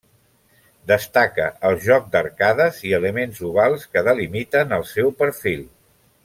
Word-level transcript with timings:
Destaca 0.91 1.45
el 1.69 1.77
joc 1.83 2.07
d'arcades 2.15 2.79
i 2.87 2.95
elements 3.01 3.43
ovals 3.51 3.87
que 3.93 4.05
delimiten 4.09 4.75
el 4.79 4.89
seu 4.95 5.15
perfil. 5.23 5.63